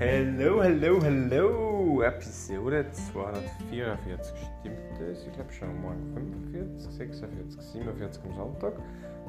Hallo, 0.00 0.62
hallo, 0.62 0.98
hallo! 1.02 2.00
Episode 2.00 2.90
244, 2.90 4.34
stimmt 4.60 4.78
das? 4.98 5.26
Ich 5.26 5.32
glaube 5.34 5.52
schon 5.52 5.78
morgen 5.82 6.40
45, 6.54 6.90
46, 6.90 7.60
47 7.60 8.24
am 8.24 8.34
Sonntag, 8.34 8.72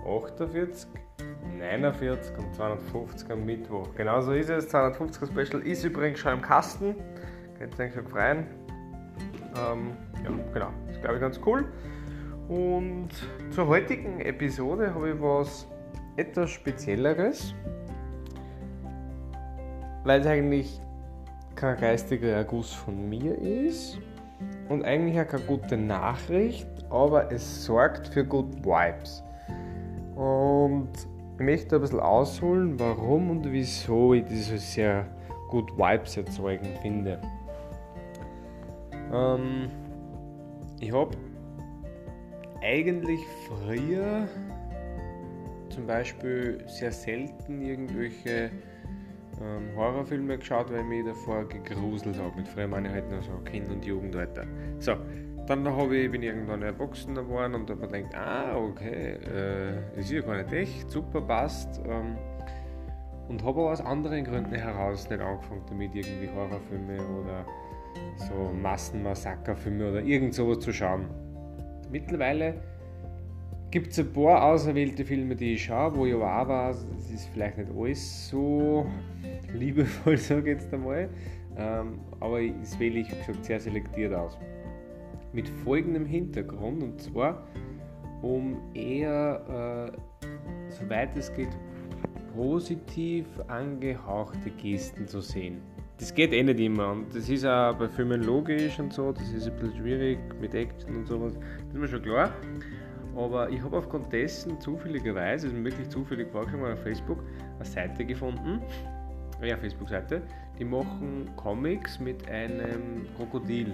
48, 0.07 0.87
49 1.59 2.37
und 2.37 2.55
250 2.55 3.31
am 3.31 3.45
Mittwoch. 3.45 3.93
Genau 3.97 4.21
so 4.21 4.31
ist 4.31 4.49
es. 4.49 4.73
250er 4.73 5.27
Special 5.27 5.61
ist 5.61 5.83
übrigens 5.83 6.19
schon 6.19 6.35
im 6.35 6.41
Kasten. 6.41 6.95
Könnt 7.59 7.77
ihr 7.77 7.85
euch 7.87 7.93
schon 7.93 8.07
freuen. 8.07 8.45
Ähm, 9.57 9.91
ja, 10.23 10.29
genau. 10.53 10.69
Das 10.87 11.01
glaube 11.01 11.15
ich 11.15 11.21
ganz 11.21 11.37
cool. 11.45 11.65
Und 12.47 13.09
zur 13.49 13.67
heutigen 13.67 14.21
Episode 14.21 14.93
habe 14.93 15.09
ich 15.09 15.21
was 15.21 15.67
etwas 16.15 16.49
Spezielleres, 16.49 17.55
weil 20.03 20.21
es 20.21 20.27
eigentlich 20.27 20.81
kein 21.55 21.79
geistiger 21.79 22.29
Erguss 22.29 22.73
von 22.73 23.09
mir 23.09 23.37
ist 23.37 23.99
und 24.69 24.83
eigentlich 24.83 25.19
auch 25.19 25.27
keine 25.27 25.43
gute 25.43 25.77
Nachricht, 25.77 26.67
aber 26.89 27.31
es 27.31 27.65
sorgt 27.65 28.07
für 28.07 28.25
Good 28.25 28.65
Vibes. 28.65 29.23
Und 30.15 30.89
ich 31.37 31.45
möchte 31.45 31.75
ein 31.75 31.81
bisschen 31.81 31.99
ausholen, 31.99 32.79
warum 32.79 33.31
und 33.31 33.51
wieso 33.51 34.13
ich 34.13 34.25
diese 34.25 34.57
sehr 34.57 35.05
Good 35.49 35.77
Vibes 35.77 36.17
erzeugen 36.17 36.67
finde. 36.81 37.19
Ähm, 39.11 39.69
ich 40.79 40.91
habe 40.91 41.17
eigentlich 42.61 43.19
früher 43.47 44.27
zum 45.69 45.87
Beispiel 45.87 46.63
sehr 46.67 46.91
selten 46.91 47.61
irgendwelche 47.61 48.51
ähm, 49.43 49.75
Horrorfilme 49.75 50.37
geschaut, 50.37 50.71
weil 50.71 50.81
ich 50.81 50.85
mich 50.85 51.05
davor 51.05 51.47
gegruselt 51.47 52.17
habe. 52.17 52.35
Mit 52.35 52.47
früher 52.47 52.67
meine 52.67 52.87
ich 52.87 52.93
halt 52.93 53.11
noch 53.11 53.23
so 53.23 53.31
Kind- 53.43 53.69
und 53.69 53.85
Jugendalter. 53.85 54.45
So, 54.79 54.95
dann 55.47 55.67
habe 55.67 55.97
ich, 55.97 56.11
bin 56.11 56.23
ich 56.23 56.29
irgendwann 56.29 56.61
erwachsen 56.61 57.15
geworden 57.15 57.55
und 57.55 57.69
habe 57.69 57.87
gedacht, 57.87 58.15
ah, 58.15 58.55
okay, 58.55 59.17
äh, 59.35 59.99
ist 59.99 60.11
ja 60.11 60.21
gar 60.21 60.37
nicht 60.37 60.53
echt, 60.53 60.89
super, 60.89 61.21
passt. 61.21 61.81
Ähm, 61.85 62.17
und 63.27 63.43
habe 63.43 63.61
aber 63.61 63.71
aus 63.71 63.81
anderen 63.81 64.23
Gründen 64.25 64.55
heraus 64.55 65.09
nicht 65.09 65.21
angefangen 65.21 65.63
damit, 65.69 65.95
irgendwie 65.95 66.29
Horrorfilme 66.29 66.95
oder 66.95 67.45
so 68.17 68.51
Massenmassakerfilme 68.53 69.89
oder 69.89 70.01
irgend 70.01 70.33
sowas 70.33 70.59
zu 70.59 70.71
schauen. 70.71 71.05
Mittlerweile 71.89 72.55
gibt 73.71 73.93
es 73.93 73.99
ein 73.99 74.11
paar 74.11 74.43
auserwählte 74.43 75.05
Filme, 75.05 75.35
die 75.35 75.53
ich 75.53 75.63
schaue, 75.63 75.95
wo 75.95 76.05
ich 76.05 76.13
aber 76.13 76.41
auch 76.41 76.47
weiß, 76.47 76.85
es 76.99 77.11
ist 77.11 77.29
vielleicht 77.33 77.57
nicht 77.57 77.71
alles 77.75 78.29
so 78.29 78.85
liebevoll, 79.53 80.17
sage 80.17 80.51
ich 80.51 80.61
jetzt 80.61 80.73
einmal. 80.73 81.09
Ähm, 81.57 81.99
aber 82.19 82.41
das 82.41 82.77
wähle 82.79 82.99
ich, 82.99 83.11
wie 83.11 83.15
gesagt, 83.15 83.45
sehr 83.45 83.59
selektiert 83.59 84.13
aus. 84.13 84.37
Mit 85.33 85.47
folgendem 85.47 86.05
Hintergrund, 86.05 86.83
und 86.83 87.01
zwar, 87.01 87.47
um 88.21 88.57
eher, 88.73 89.93
äh, 90.21 90.27
soweit 90.69 91.15
es 91.15 91.33
geht, 91.33 91.49
positiv 92.35 93.25
angehauchte 93.47 94.51
Gesten 94.51 95.07
zu 95.07 95.21
sehen. 95.21 95.61
Das 95.97 96.13
geht 96.13 96.33
eh 96.33 96.43
nicht 96.43 96.59
immer 96.59 96.91
und 96.91 97.15
das 97.15 97.29
ist 97.29 97.45
auch 97.45 97.75
bei 97.75 97.87
Filmen 97.87 98.23
logisch 98.23 98.79
und 98.79 98.91
so, 98.91 99.11
das 99.11 99.31
ist 99.33 99.47
ein 99.47 99.55
bisschen 99.55 99.77
schwierig 99.77 100.17
mit 100.39 100.53
Action 100.55 100.95
und 100.95 101.05
sowas, 101.05 101.33
das 101.35 101.75
ist 101.75 101.79
mir 101.79 101.87
schon 101.87 102.01
klar. 102.01 102.33
Aber 103.15 103.49
ich 103.49 103.61
habe 103.61 103.77
aufgrund 103.77 104.11
dessen 104.13 104.59
zufälligerweise, 104.59 105.47
also 105.47 105.63
wirklich 105.63 105.89
zufällig 105.89 106.31
vorgekommen 106.31 106.71
auf 106.71 106.81
Facebook, 106.81 107.23
eine 107.55 107.65
Seite 107.65 108.05
gefunden, 108.05 108.61
ja, 109.41 109.57
Facebook-Seite, 109.57 110.21
die 110.57 110.65
machen 110.65 111.29
Comics 111.35 111.99
mit 111.99 112.27
einem 112.29 113.07
Krokodil. 113.17 113.73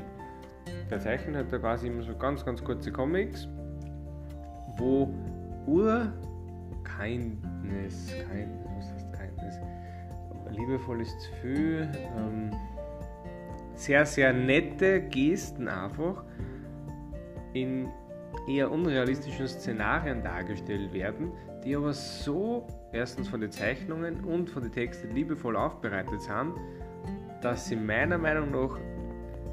Der 0.90 1.00
zeichnet 1.00 1.36
halt 1.36 1.52
da 1.52 1.60
quasi 1.60 1.88
immer 1.88 2.04
so 2.04 2.16
ganz, 2.16 2.45
ganz 2.45 2.64
kurze 2.64 2.92
Comics, 2.92 3.48
wo 4.78 5.14
Ur 5.66 6.11
Kindness, 6.98 8.14
was 8.78 8.92
heißt 8.94 9.14
Kindness? 9.14 9.60
Liebevoll 10.52 11.02
ist 11.02 11.30
ähm, 11.44 12.52
sehr, 13.76 14.06
sehr 14.06 14.34
nette 14.34 15.02
Gesten 15.02 15.67
einfach 15.67 16.23
in 17.54 17.90
eher 18.48 18.71
unrealistischen 18.71 19.48
Szenarien 19.48 20.23
dargestellt 20.23 20.93
werden, 20.93 21.31
die 21.64 21.75
aber 21.75 21.93
so 21.93 22.67
erstens 22.92 23.27
von 23.27 23.42
den 23.42 23.52
Zeichnungen 23.52 24.23
und 24.23 24.49
von 24.49 24.64
den 24.64 24.71
Texten 24.71 25.14
liebevoll 25.14 25.55
aufbereitet 25.55 26.21
sind, 26.21 26.53
dass 27.42 27.67
sie 27.67 27.75
meiner 27.75 28.17
Meinung 28.17 28.52
nach 28.52 28.80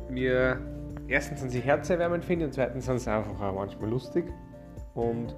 mir 0.08 0.60
erstens 1.08 1.42
an 1.42 1.50
sie 1.50 1.60
herzerwärmend 1.60 2.24
finde 2.24 2.46
und 2.46 2.54
zweitens 2.54 2.86
sind 2.86 3.00
sie 3.00 3.10
einfach 3.10 3.40
auch 3.40 3.54
manchmal 3.54 3.90
lustig. 3.90 4.24
Und 4.94 5.34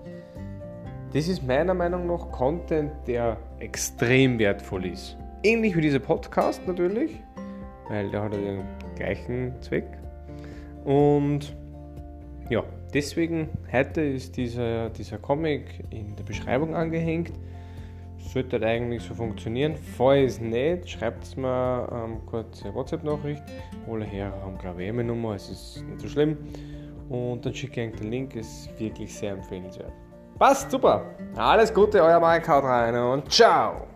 das 1.13 1.29
ist 1.29 1.47
meiner 1.47 1.75
Meinung 1.75 2.07
nach 2.07 2.31
Content, 2.31 2.93
der 3.07 3.39
extrem 3.59 4.39
wertvoll 4.39 4.87
ist. 4.87 5.17
Ähnlich 5.43 5.77
wie 5.77 5.81
dieser 5.81 5.99
Podcast 5.99 6.67
natürlich, 6.67 7.23
weil 7.89 8.11
der 8.11 8.23
hat 8.23 8.35
ja 8.35 8.41
den 8.41 8.65
gleichen 8.97 9.55
Zweck. 9.63 9.87
Und 10.85 11.57
ja, 12.49 12.63
deswegen 12.97 13.51
heute 13.71 14.01
ist 14.01 14.39
dieser, 14.39 14.89
dieser 14.89 15.19
Comic 15.19 15.85
in 15.91 16.17
der 16.17 16.25
Beschreibung 16.25 16.75
angehängt. 16.75 17.31
Sollte 18.17 18.61
eigentlich 18.67 19.03
so 19.03 19.15
funktionieren. 19.15 19.75
Falls 19.99 20.41
nicht, 20.41 20.89
schreibt 20.89 21.23
es 21.23 21.37
mir 21.37 21.89
ähm, 21.93 22.25
kurze 22.25 22.75
WhatsApp-Nachricht. 22.75 23.43
Alle 23.87 24.07
her 24.07 24.33
haben 24.43 24.57
glaube 24.57 24.83
ich 24.83 24.89
eh 24.89 24.93
meine 24.93 25.09
Nummer, 25.09 25.35
es 25.35 25.51
ist 25.51 25.85
nicht 25.87 26.01
so 26.01 26.09
schlimm. 26.09 26.39
Und 27.11 27.45
dann 27.45 27.55
schicke 27.55 27.85
ich 27.85 27.97
den 27.97 28.11
Link, 28.11 28.35
ist 28.35 28.69
wirklich 28.81 29.15
sehr 29.15 29.33
empfehlenswert. 29.33 29.93
Passt, 30.39 30.71
super. 30.71 31.05
Alles 31.37 31.73
Gute, 31.73 32.03
euer 32.03 32.19
Mike, 32.19 32.49
haut 32.49 32.65
rein 32.65 32.97
und 32.97 33.31
ciao. 33.31 33.87